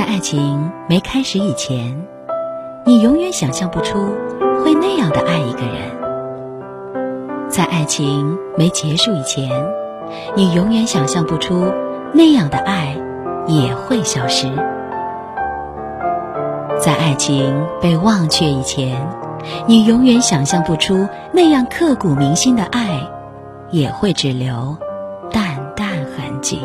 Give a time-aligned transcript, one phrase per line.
[0.00, 1.94] 在爱情没开始以前，
[2.86, 3.98] 你永远想象不出
[4.64, 5.90] 会那样的爱一个人；
[7.50, 9.50] 在爱情没结束以前，
[10.34, 11.70] 你永远想象不出
[12.14, 12.96] 那样的爱
[13.46, 14.48] 也会消失；
[16.78, 19.06] 在爱情被忘却以前，
[19.66, 23.06] 你永远想象不出那样刻骨铭心的爱
[23.70, 24.78] 也会只留
[25.30, 26.58] 淡淡痕迹。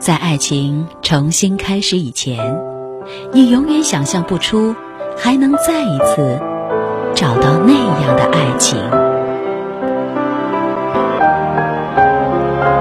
[0.00, 2.58] 在爱情重新开始以前，
[3.34, 4.74] 你永远想象不出
[5.14, 6.40] 还能再一次
[7.14, 8.78] 找到那样的爱情。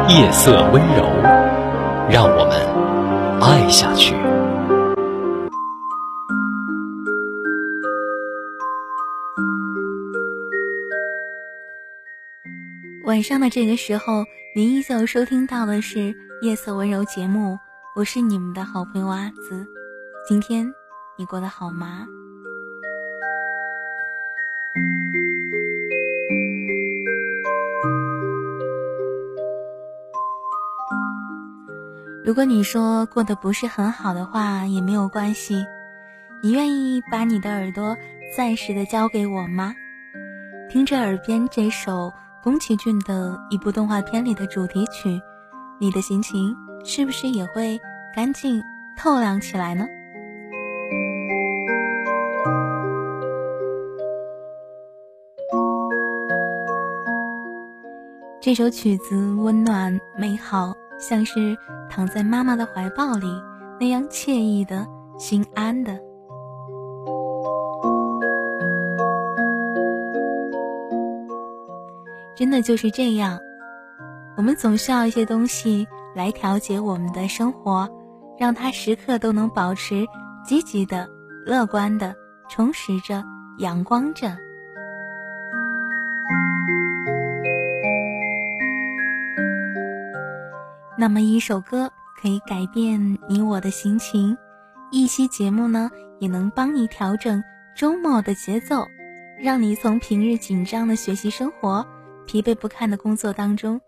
[0.07, 1.03] 夜色温柔，
[2.09, 4.15] 让我们爱下去。
[13.03, 14.23] 晚上的这个时候，
[14.55, 16.15] 您依旧收听到的是。
[16.41, 17.59] 夜色温柔节目，
[17.93, 19.67] 我是你们的好朋友阿紫。
[20.25, 20.73] 今天
[21.17, 22.07] 你过得好吗？
[32.23, 35.65] 如果你说过得不是很好的话，也没有关系。
[36.41, 37.97] 你愿意把你的耳朵
[38.33, 39.75] 暂时的交给我吗？
[40.69, 45.21] 听着耳边这首宫崎骏的一部动画片里的主题曲。
[45.81, 47.79] 你的心情是不是也会
[48.13, 48.61] 干净
[48.97, 49.87] 透亮起来呢？
[58.41, 61.55] 这首曲子温暖美好，像是
[61.89, 63.27] 躺在妈妈的怀抱里
[63.79, 64.85] 那样惬意的
[65.17, 65.97] 心安的。
[72.35, 73.39] 真的就是这样。
[74.39, 77.89] 我们总需要一些东西来调节我们的生活，
[78.37, 80.07] 让它时刻都能保持
[80.45, 81.09] 积极的、
[81.45, 82.15] 乐观的、
[82.47, 83.21] 充实着、
[83.57, 84.37] 阳光着。
[90.97, 91.91] 那么，一首歌
[92.21, 94.37] 可以改变你我的心情，
[94.89, 97.43] 一期节目呢，也能帮你调整
[97.75, 98.87] 周末的节奏，
[99.37, 101.85] 让你从平日紧张的学习生活、
[102.25, 103.81] 疲惫不堪的工作当中。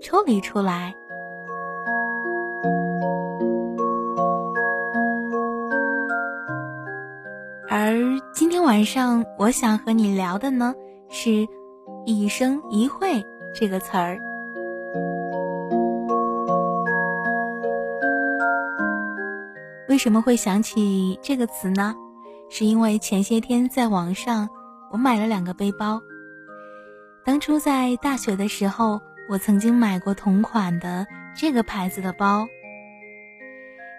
[0.00, 0.94] 抽离出来。
[7.68, 7.98] 而
[8.32, 10.74] 今天晚上，我想和你聊的呢，
[11.08, 11.46] 是
[12.06, 13.24] “一生一会”
[13.54, 14.18] 这个词儿。
[19.88, 21.94] 为什么会想起这个词呢？
[22.48, 24.48] 是因为前些天在网上，
[24.92, 26.00] 我买了两个背包。
[27.24, 29.00] 当初在大学的时候。
[29.28, 32.46] 我曾经买过同款的这个牌子的包，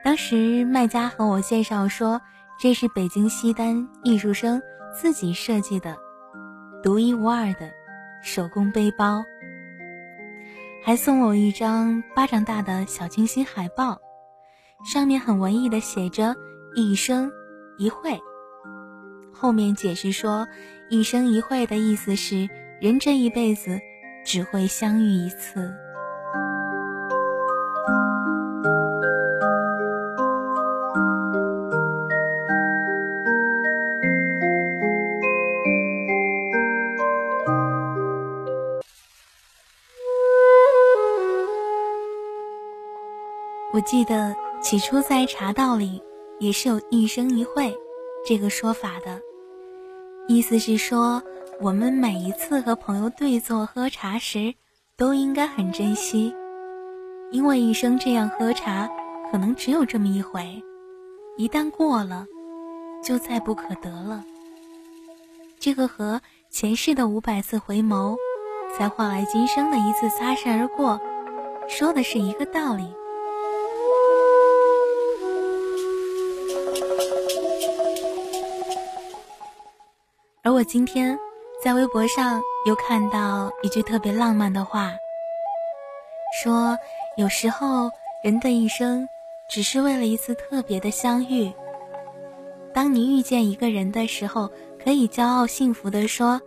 [0.03, 2.21] 当时卖家和我介绍说，
[2.57, 4.61] 这是北京西单艺术生
[4.95, 5.97] 自己设计的，
[6.81, 7.71] 独一无二的
[8.23, 9.25] 手工背包，
[10.81, 13.99] 还送我一张巴掌大的小清新海报，
[14.89, 16.35] 上面很文艺的写着
[16.73, 17.29] “一生
[17.77, 18.17] 一会”，
[19.35, 20.47] 后面解释说
[20.89, 22.47] ，“一生一会”的意思是
[22.79, 23.81] 人这一辈子。
[24.27, 25.73] 只会相遇一次。
[43.73, 46.03] 我记得起初在茶道里
[46.39, 47.73] 也是有一生一会
[48.25, 49.21] 这个说法的，
[50.27, 51.23] 意思是说。
[51.59, 54.53] 我们每一次和朋友对坐喝茶时，
[54.95, 56.31] 都应该很珍惜，
[57.31, 58.87] 因为一生这样喝茶，
[59.31, 60.61] 可能只有这么一回，
[61.35, 62.27] 一旦过了，
[63.03, 64.23] 就再不可得了。
[65.59, 68.15] 这个和前世的五百次回眸，
[68.77, 70.99] 才换来今生的一次擦身而过，
[71.67, 72.87] 说的是一个道理。
[80.43, 81.17] 而我今天。
[81.67, 84.97] 在微博上又看到一句特别浪漫的话，
[86.41, 86.77] 说
[87.17, 87.91] 有时候
[88.23, 89.09] 人的一生
[89.49, 91.51] 只是为了一次特别的相遇。
[92.73, 94.49] 当你遇见一个人的时候，
[94.81, 96.41] 可以骄傲幸福的说：“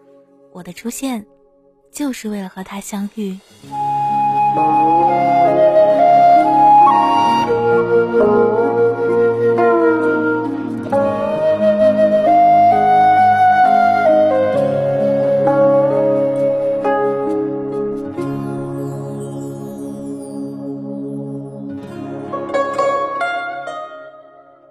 [0.55, 1.27] 我的出现
[1.93, 3.39] 就是为了和他相遇。”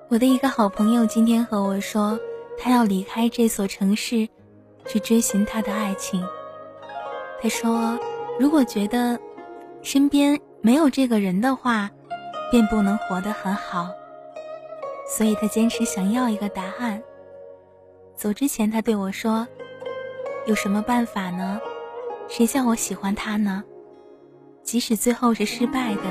[0.10, 2.20] 我的一个好朋友今天和我说，
[2.58, 4.28] 他要离开这所城市，
[4.88, 6.28] 去追寻他的爱情。
[7.40, 7.96] 他说，
[8.40, 9.20] 如果觉得
[9.84, 11.92] 身边没有这个人的话，
[12.50, 13.88] 便不能活得很好。
[15.08, 17.00] 所以他坚持想要一个答案。
[18.16, 19.48] 走之前，他对我说
[20.48, 21.62] ：“有什么办法呢？
[22.28, 23.64] 谁叫我喜欢他呢？
[24.64, 26.02] 即使最后是失败的，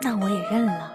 [0.00, 0.89] 那我也认了。”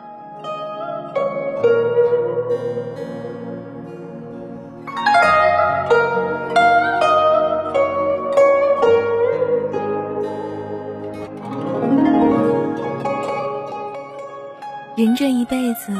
[14.96, 15.94] 人这一辈子，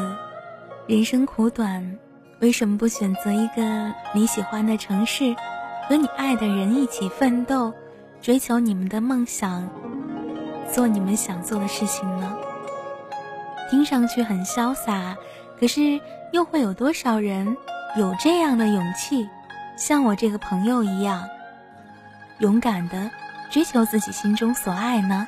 [0.86, 1.98] 人生苦短，
[2.40, 5.36] 为什么不选择一个你喜欢的城市，
[5.86, 7.70] 和你爱的人一起奋斗，
[8.22, 9.68] 追求你们的梦想，
[10.72, 12.38] 做你们想做的事情呢？
[13.70, 15.14] 听上去很潇洒，
[15.60, 16.00] 可是
[16.32, 17.54] 又会有多少人
[17.98, 19.28] 有这样的勇气，
[19.76, 21.22] 像我这个朋友一样，
[22.38, 23.10] 勇敢的
[23.50, 25.26] 追求自己心中所爱呢？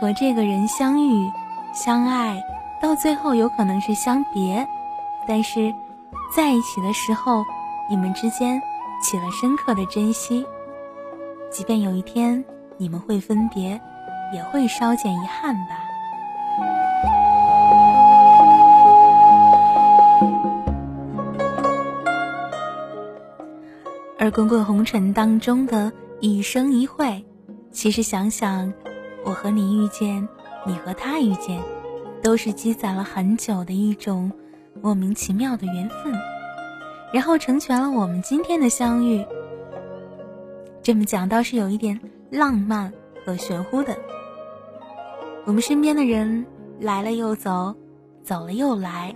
[0.00, 1.28] 和这个人相遇、
[1.72, 2.40] 相爱，
[2.80, 4.66] 到最后有可能是相别，
[5.26, 5.74] 但是
[6.32, 7.44] 在一起的时候，
[7.90, 8.62] 你们之间
[9.02, 10.46] 起了深刻的珍惜。
[11.50, 12.44] 即便有一天
[12.76, 13.80] 你们会分别，
[14.32, 15.80] 也会稍减遗憾吧。
[24.16, 27.24] 而滚滚红尘当中的一生一会，
[27.72, 28.72] 其实想想。
[29.28, 30.26] 我和你遇见，
[30.64, 31.60] 你和他遇见，
[32.22, 34.32] 都是积攒了很久的一种
[34.80, 36.14] 莫名其妙的缘分，
[37.12, 39.22] 然后成全了我们今天的相遇。
[40.82, 42.90] 这么讲倒是有一点浪漫
[43.26, 43.94] 和玄乎的。
[45.44, 46.46] 我们身边的人
[46.80, 47.74] 来了又走，
[48.22, 49.14] 走了又来，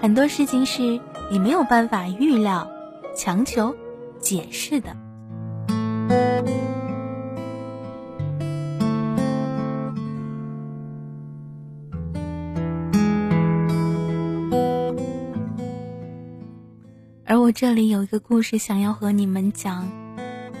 [0.00, 0.98] 很多事情是
[1.30, 2.66] 你没有办法预料、
[3.14, 3.76] 强求、
[4.18, 4.96] 解释的。
[17.46, 19.88] 我这里有一个故事想要和你们讲，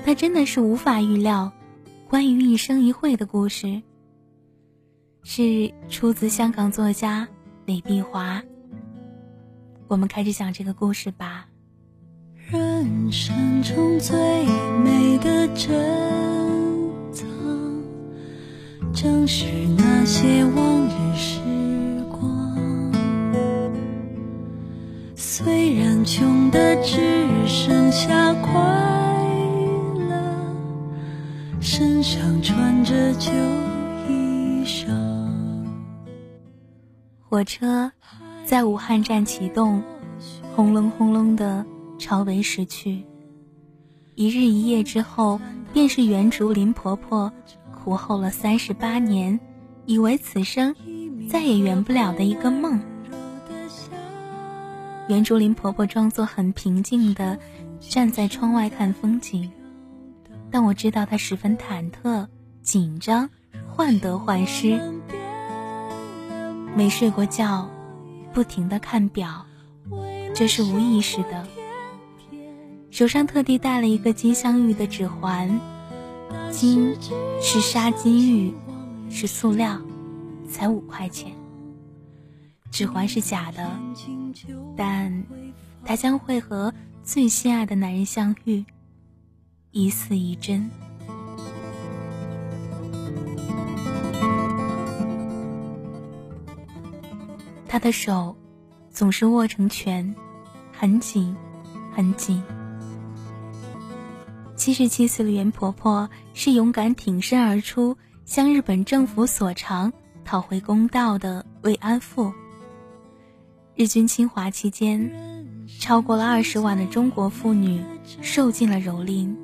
[0.04, 1.52] 它真的是无法预料，
[2.08, 3.82] 关于一生一会的故事，
[5.24, 7.26] 是出自香港作家
[7.64, 8.40] 李碧华。
[9.88, 11.48] 我们开始讲这个故事吧。
[12.52, 14.16] 人生中最
[14.84, 15.74] 美的珍
[17.10, 17.26] 藏，
[18.94, 19.44] 正是
[19.76, 21.40] 那些往日时
[22.12, 22.46] 光。
[25.16, 28.52] 虽然穷的只剩下快
[30.08, 30.54] 乐，
[31.60, 33.32] 身上穿着旧
[34.08, 34.86] 衣裳。
[37.28, 37.90] 火车
[38.44, 39.82] 在武汉站启动，
[40.54, 41.66] 轰隆轰隆的
[41.98, 43.04] 朝北驶去。
[44.14, 45.40] 一日一夜之后，
[45.72, 47.32] 便是原竹林婆婆
[47.74, 49.40] 苦候了三十八年，
[49.86, 50.72] 以为此生
[51.28, 52.80] 再也圆不了的一个梦。
[55.08, 57.38] 袁竹林婆婆装作很平静的
[57.78, 59.48] 站在窗外看风景，
[60.50, 62.26] 但我知道她十分忐忑、
[62.60, 63.30] 紧张、
[63.68, 64.80] 患得患失，
[66.74, 67.68] 没睡过觉，
[68.32, 69.46] 不停的看表，
[70.34, 71.46] 这是无意识的。
[72.90, 75.60] 手上特地戴了一个金镶玉的指环，
[76.50, 76.96] 金
[77.40, 78.52] 是沙金玉，
[79.08, 79.78] 是塑料，
[80.50, 81.30] 才五块钱。
[82.76, 83.70] 指环是假的，
[84.76, 85.24] 但
[85.82, 86.70] 他将会和
[87.02, 88.62] 最心爱的男人相遇，
[89.70, 90.68] 一似一真。
[97.66, 98.36] 他的手
[98.90, 100.14] 总是握成拳，
[100.70, 101.34] 很紧，
[101.94, 102.42] 很紧。
[104.54, 109.90] 七十七岁的袁婆婆是勇敢挺身而出，向日本政府索偿，
[110.26, 112.30] 讨回公道的慰安妇。
[113.76, 115.12] 日军侵华期间，
[115.78, 117.78] 超过了二十万的中国妇女
[118.22, 119.36] 受尽了蹂躏，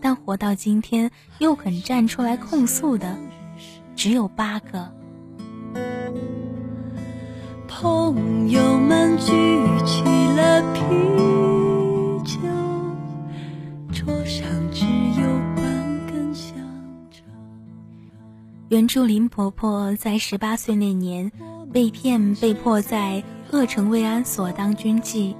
[0.00, 1.10] 但活到今天
[1.40, 3.18] 又肯站出来控诉的，
[3.96, 4.88] 只有八个。
[7.66, 9.32] 朋友们举
[9.84, 10.04] 起
[10.36, 10.80] 了啤
[12.24, 12.38] 酒，
[13.92, 14.84] 桌上只
[15.20, 16.54] 有半根香
[17.10, 17.24] 肠。
[18.68, 21.28] 袁竹林婆婆在十八岁那年
[21.72, 23.20] 被骗，被迫在。
[23.50, 25.34] 鄂城慰安所当军妓，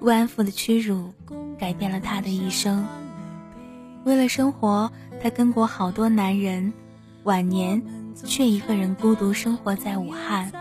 [0.00, 1.14] 慰安妇的屈辱
[1.58, 2.86] 改变了她的一生。
[4.04, 4.92] 为了生活，
[5.22, 6.74] 她跟过好多男人，
[7.24, 7.82] 晚年
[8.24, 10.52] 却一个人孤独生活在武汉。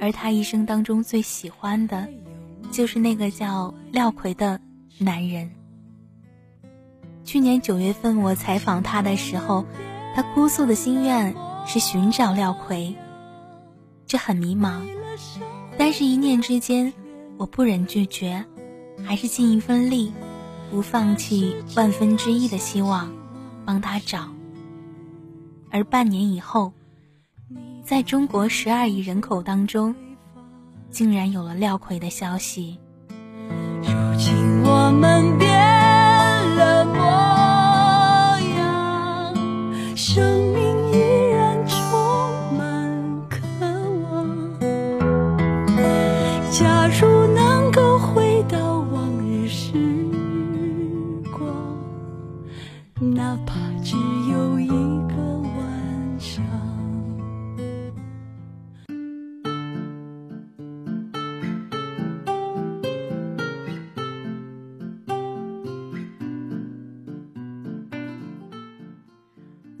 [0.00, 2.08] 而她一生当中最喜欢的，
[2.72, 4.60] 就是那个叫廖奎的
[4.98, 5.52] 男人。
[7.24, 9.64] 去年九月份，我采访他的时候，
[10.16, 12.96] 他哭诉的心愿是寻找廖奎。
[14.04, 14.82] 这很迷茫，
[15.78, 16.92] 但是，一念之间，
[17.36, 18.44] 我不忍拒绝，
[19.04, 20.12] 还是尽一份力，
[20.70, 23.12] 不放弃万分之一的希望，
[23.64, 24.28] 帮他找。
[25.70, 26.72] 而半年以后，
[27.84, 29.94] 在中国十二亿人口当中，
[30.90, 32.78] 竟然有了廖奎的消息。
[33.80, 33.88] 如
[34.18, 35.38] 今我们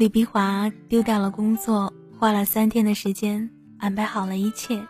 [0.02, 4.84] 李碧华丢掉了工作，花了三天的时间安排好了一切，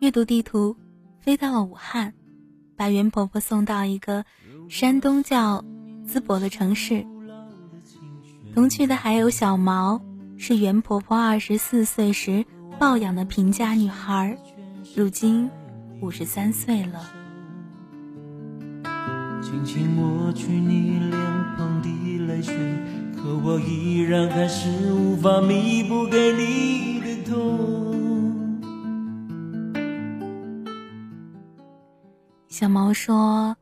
[0.00, 0.76] 阅读地图，
[1.20, 2.12] 飞到了武汉，
[2.76, 4.26] 把袁婆婆送到一个
[4.68, 5.64] 山东叫
[6.06, 7.02] 淄博的城市。
[8.54, 9.98] 同去的还有小毛，
[10.36, 12.44] 是袁婆婆二十四岁时
[12.78, 14.36] 抱养的贫家女孩，
[14.94, 15.48] 如今
[16.02, 17.00] 五十三岁了。
[19.40, 21.10] 轻轻抹去你脸
[21.56, 21.88] 庞的
[22.26, 22.54] 泪水，
[23.22, 28.60] 可我依然还是无法弥补给你的痛。
[32.48, 33.56] 小毛说：“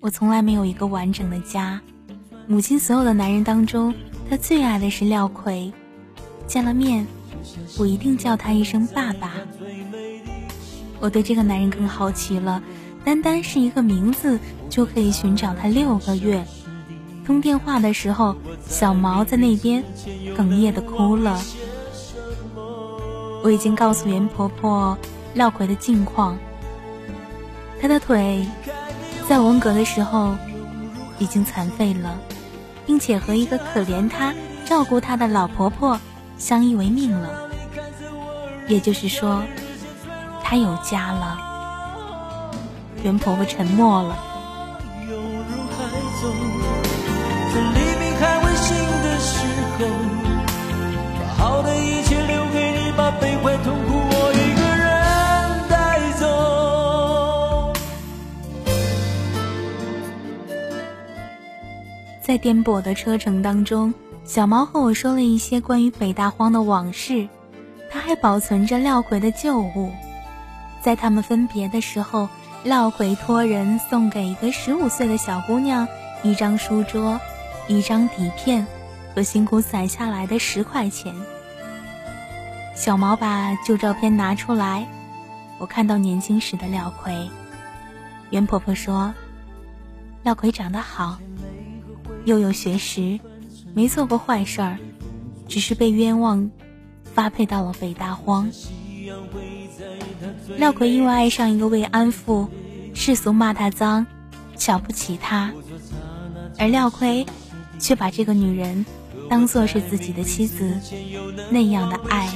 [0.00, 1.78] 我从来没有一个完整的家，
[2.46, 3.92] 母亲所有的男人当中，
[4.30, 5.70] 她最爱的是廖奎。
[6.46, 7.06] 见了面，
[7.78, 9.34] 我一定叫他一声爸爸。
[10.98, 12.62] 我对这个男人更好奇了，
[13.04, 14.38] 单单是一个名字
[14.70, 16.42] 就可以寻找他六个月。
[17.26, 18.36] 通电话的时候，
[18.68, 19.82] 小毛在那边
[20.36, 21.40] 哽咽的哭了。
[23.42, 24.96] 我已经告诉袁婆婆
[25.34, 26.36] 廖奎的近况。”
[27.80, 28.46] 他的腿
[29.28, 30.34] 在文革的时候
[31.18, 32.18] 已经残废了，
[32.86, 36.00] 并且和一个可怜他、照顾他的老婆婆
[36.38, 37.50] 相依为命了。
[38.68, 39.42] 也就是说，
[40.42, 41.38] 他有家了。
[43.02, 44.16] 袁婆婆沉默了。
[52.96, 57.72] 把悲欢痛苦我一个人带走。
[62.20, 63.92] 在颠簸的车程当中，
[64.24, 67.28] 小毛和我说了一些关于北大荒的往事，
[67.90, 69.90] 他还保存着廖奎的旧物。
[70.80, 72.28] 在他们分别的时候，
[72.62, 75.88] 廖奎托人送给一个十五岁的小姑娘
[76.22, 77.20] 一张书桌、
[77.66, 78.66] 一张底片
[79.14, 81.14] 和辛苦攒下来的十块钱。
[82.74, 84.86] 小毛把旧照片拿出来，
[85.58, 87.30] 我看到年轻时的廖奎。
[88.30, 89.14] 袁婆婆说，
[90.24, 91.18] 廖奎长得好。
[92.24, 93.20] 又有学识，
[93.74, 94.78] 没做过坏事儿，
[95.46, 96.50] 只是被冤枉，
[97.04, 98.50] 发配到了北大荒。
[100.56, 102.48] 廖奎因为爱上一个慰安妇，
[102.92, 104.04] 世俗骂他脏，
[104.56, 105.52] 瞧不起他，
[106.58, 107.24] 而廖奎
[107.78, 108.84] 却把这个女人
[109.34, 110.64] 当做是自己的妻子，
[111.50, 112.28] 那样的爱。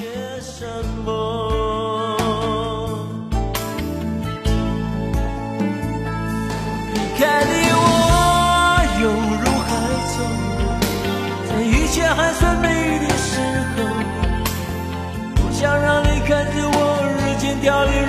[6.93, 7.79] 离开你我
[9.01, 9.71] 犹如海
[10.11, 10.19] 走，
[11.49, 13.39] 在一切还算美丽的时
[13.77, 13.79] 候，
[15.37, 16.77] 不想让你看着我
[17.15, 18.08] 日渐凋零，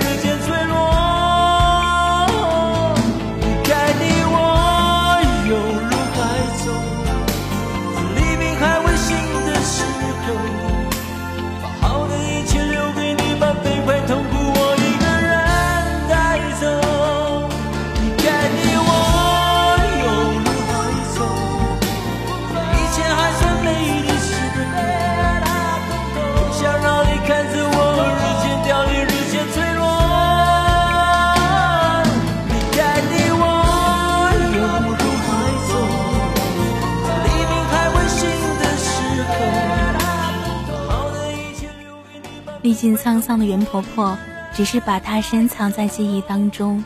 [42.70, 44.16] 历尽沧桑的袁婆婆，
[44.54, 46.84] 只是把她深藏在记忆当中。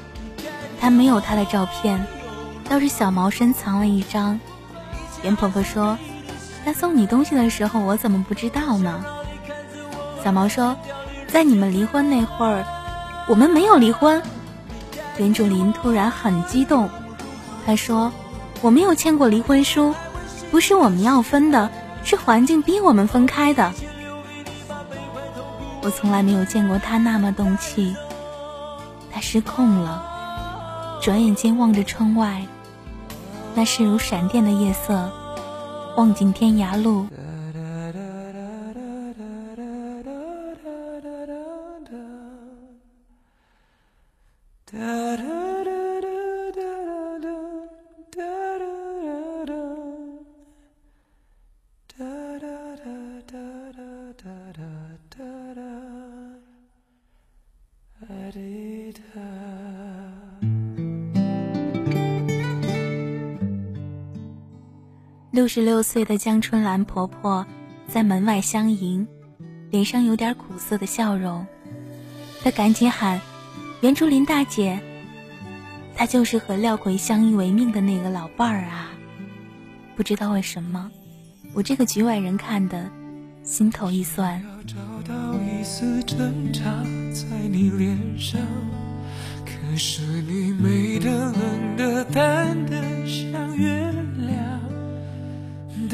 [0.80, 2.06] 她没有她的照片，
[2.66, 4.40] 倒是小毛深藏了一张。
[5.22, 5.98] 袁婆婆说
[6.64, 9.04] ：“他送你东西的时候，我怎么不知道呢？”
[10.24, 10.74] 小毛说
[11.28, 12.64] ：“在你们离婚那会儿，
[13.28, 14.22] 我们没有离婚。”
[15.20, 16.88] 袁竹林突然很激动，
[17.66, 18.10] 他说
[18.62, 19.94] ：“我没有签过离婚书，
[20.50, 21.70] 不是我们要分的，
[22.04, 23.70] 是环境逼我们分开的。”
[25.84, 27.94] 我从来没有见过他那么动气，
[29.12, 32.46] 他失控了，转眼间望着窗外，
[33.54, 35.12] 那是如闪电的夜色，
[35.94, 37.06] 望尽天涯路。
[65.44, 67.46] 六十六岁的江春兰婆婆
[67.86, 69.06] 在门外相迎，
[69.70, 71.46] 脸上有点苦涩的笑容。
[72.42, 73.20] 她赶紧喊
[73.82, 74.80] ：“袁竹林大姐，
[75.94, 78.88] 她就是和廖奎相依为命的那个老伴儿啊！”
[79.94, 80.90] 不知道为什么，
[81.52, 82.90] 我这个局外人看的
[83.42, 84.42] 心头一酸。
[84.66, 86.62] 找到一丝挣扎
[87.12, 88.40] 在你脸上，
[89.44, 93.92] 可是你美的、冷的、淡的像月。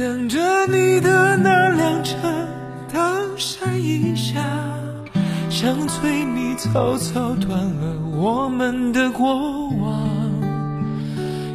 [0.01, 2.17] 等着你的那辆车
[2.91, 4.43] 灯闪一下，
[5.51, 10.09] 想催你草草断了我们的过往。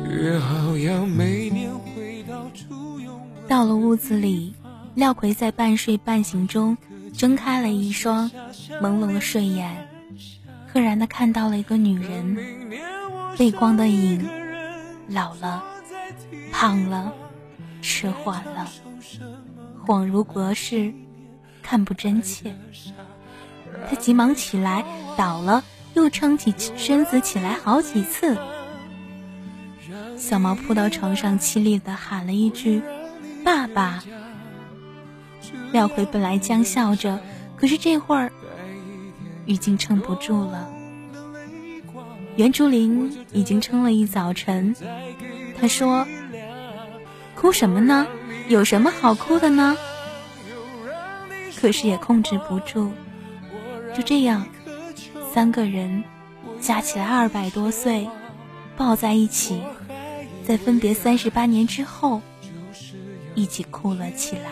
[0.07, 3.19] 约好要每年回到初拥。
[3.47, 4.53] 到了屋子里，
[4.93, 6.77] 廖奎在半睡半醒中
[7.17, 8.29] 睁开了一双
[8.79, 9.89] 朦胧的睡眼，
[10.71, 12.37] 赫然的看到了一个女人，
[13.39, 14.23] 背光的影，
[15.07, 15.63] 老了，
[16.51, 17.11] 胖了。
[17.85, 18.67] 迟缓了，
[19.85, 20.91] 恍如隔世，
[21.61, 22.55] 看不真切。
[23.87, 24.83] 他急忙起来，
[25.15, 28.35] 倒了，又撑起身子起来好几次。
[30.17, 32.81] 小毛扑到床上，凄厉的喊了一句
[33.45, 34.03] ：“爸爸。”
[35.71, 37.19] 廖奎本来将笑着，
[37.55, 38.31] 可是这会儿
[39.45, 40.67] 已经撑不住了。
[42.35, 44.75] 袁竹林已经撑了一早晨，
[45.61, 46.07] 他说。
[47.45, 48.07] 哭什么呢？
[48.47, 49.77] 有什么好哭的呢？
[51.55, 52.91] 可是也控制不住。
[53.95, 54.47] 就这样，
[55.31, 56.03] 三个人
[56.59, 58.09] 加起来二百多岁，
[58.75, 59.61] 抱在一起，
[60.43, 62.19] 在分别三十八年之后，
[63.35, 64.49] 一起哭了起来。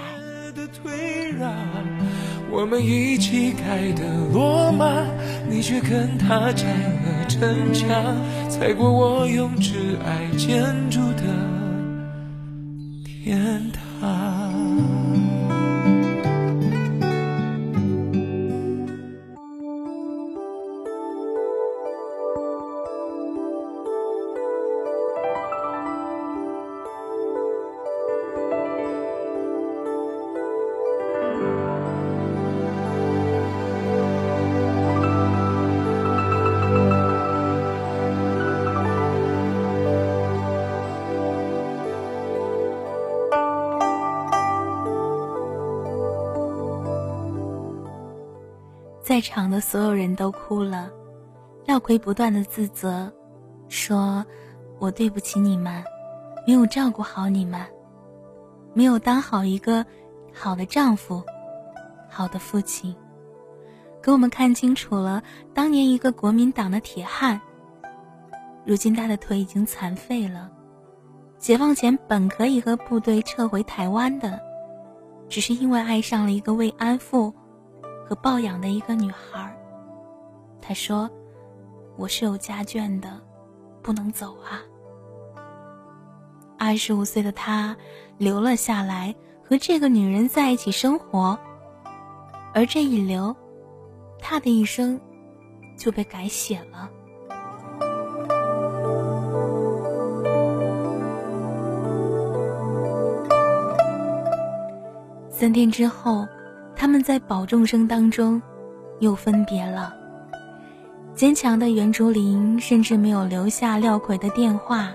[2.52, 5.04] 我们一起盖的罗马，
[5.50, 7.90] 你却跟他拆了城墙，
[8.52, 11.63] 踩过我用挚爱建筑的。
[13.24, 14.33] 天堂。
[49.14, 50.90] 在场的所有人都哭了，
[51.68, 53.14] 廖奎不断的自责，
[53.70, 54.26] 说
[54.82, 55.84] ：“我对不起你们，
[56.48, 57.64] 没有照顾好你们，
[58.74, 59.86] 没有当好一个
[60.34, 61.22] 好的丈夫，
[62.10, 62.96] 好的父亲，
[64.02, 65.22] 给我们看清楚了
[65.54, 67.40] 当年一个国民党的铁汉，
[68.66, 70.50] 如今他的腿已经残废了，
[71.38, 74.40] 解放前本可以和部队撤回台湾的，
[75.30, 77.32] 只是因为爱上了一个慰安妇。”
[78.06, 79.56] 和抱养的一个女孩，
[80.62, 81.10] 他说
[81.98, 83.20] ：“我是有家眷的，
[83.82, 84.62] 不能走啊。”
[86.60, 87.76] 二十五岁的他
[88.18, 89.14] 留了下来，
[89.44, 91.38] 和这个女人在一起生活，
[92.54, 93.36] 而这一留，
[94.20, 95.00] 他的一生
[95.78, 96.90] 就被改写了。
[105.30, 106.28] 三天之后。
[106.84, 108.42] 他们在保重声当中
[109.00, 109.96] 又分别了。
[111.16, 114.92] 坚强的袁竹林甚至没有留下廖魁的电话。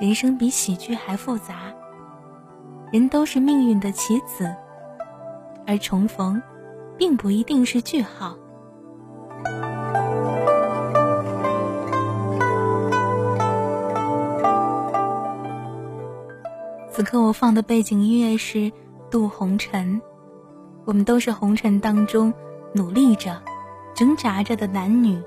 [0.00, 1.70] 人生比喜剧还复杂。
[2.90, 4.50] 人都是命运的棋子。
[5.66, 6.42] 而重逢
[6.96, 8.34] 并不一定是句号。
[16.90, 18.72] 此刻我放的背景音乐是
[19.10, 20.00] 渡红尘。
[20.88, 22.32] 我们都是红尘当中
[22.72, 23.42] 努力着、
[23.94, 25.22] 挣扎着的男女，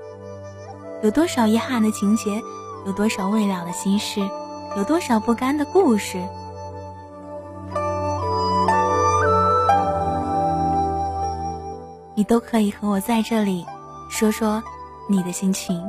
[1.04, 2.42] 有多少遗憾的情节，
[2.84, 4.28] 有多少未了的心事，
[4.76, 6.20] 有多少不甘的故事，
[12.16, 13.64] 你都可以和我在这里
[14.10, 14.60] 说说
[15.08, 15.80] 你的心情。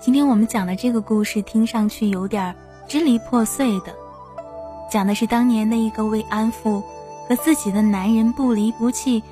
[0.00, 2.54] 今天我们讲的这个故事听上去有点
[2.86, 3.94] 支离破碎的，
[4.92, 6.82] 讲的是当年的一个为安抚
[7.28, 9.22] 和自己的男人不离不弃，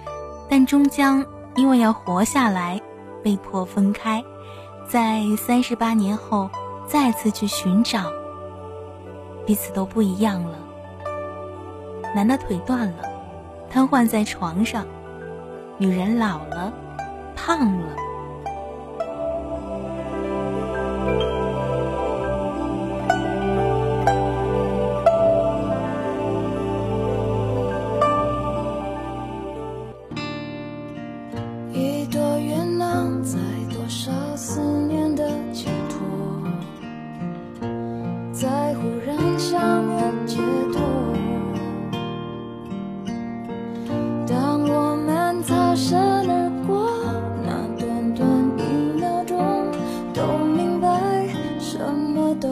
[0.48, 2.80] 但终将因为要活下来
[3.22, 4.22] 被迫分开，
[4.86, 6.50] 在三十八年后
[6.86, 8.12] 再次去寻找，
[9.46, 10.58] 彼此都不一样了。
[12.14, 13.02] 男的腿断了，
[13.70, 14.84] 瘫痪在床上；
[15.78, 16.72] 女人老了，
[17.34, 18.05] 胖了。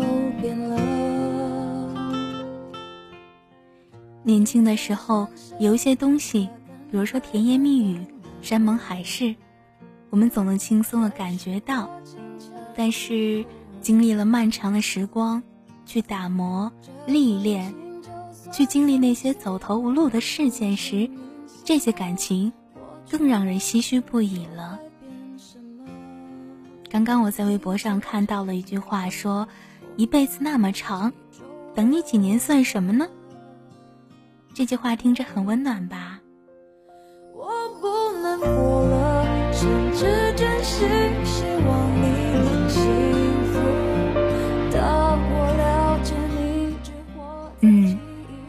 [0.00, 0.76] 都变了。
[4.22, 5.28] 年轻的时候，
[5.58, 6.48] 有一些东西，
[6.90, 8.00] 比如说甜言蜜语、
[8.40, 9.34] 山盟海誓，
[10.10, 11.88] 我们总能轻松的感觉到。
[12.76, 13.44] 但是，
[13.80, 15.42] 经历了漫长的时光，
[15.86, 16.72] 去打磨、
[17.06, 17.72] 历练，
[18.50, 21.08] 去经历那些走投无路的事件时，
[21.62, 22.52] 这些感情
[23.10, 24.80] 更让人唏嘘不已了。
[26.90, 29.46] 刚刚我在微博上看到了一句话，说
[29.96, 31.12] ：“一辈子那么长，
[31.74, 33.06] 等你几年算什么呢？”
[34.54, 36.20] 这句话听着很温暖吧？
[37.32, 37.48] 我
[37.80, 38.46] 不能活
[38.84, 40.88] 了，甚至真心
[41.24, 42.82] 希望你能幸
[43.52, 43.58] 福。
[44.72, 46.76] 大过了解你
[47.60, 47.98] 嗯，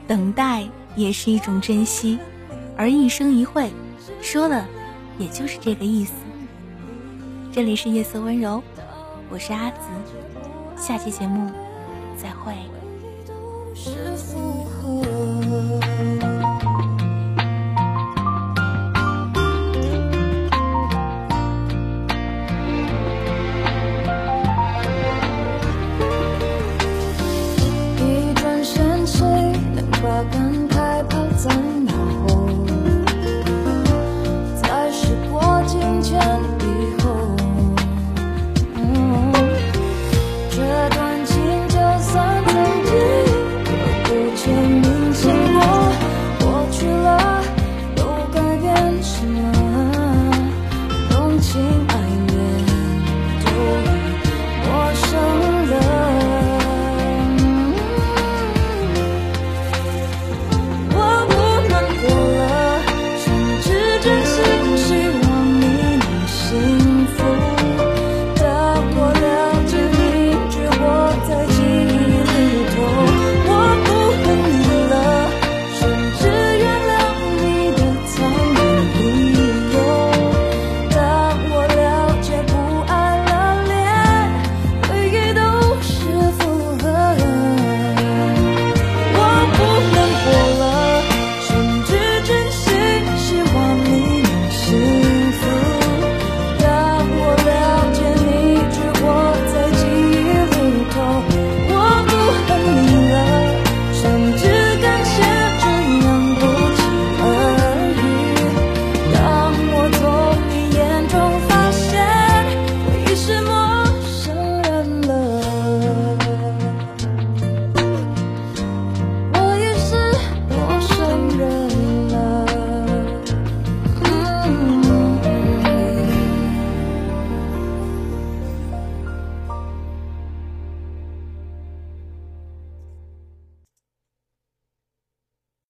[0.08, 0.64] 等待
[0.96, 2.20] 也是一种珍惜，
[2.78, 3.72] 而一生一会，
[4.22, 4.68] 说了
[5.18, 6.14] 也就是这个意思。
[7.52, 8.62] 这里是夜色温柔，
[9.30, 9.80] 我是阿紫，
[10.78, 11.52] 下期节目
[12.18, 12.56] 再会。